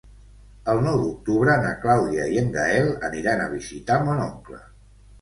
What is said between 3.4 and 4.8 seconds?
a visitar mon oncle.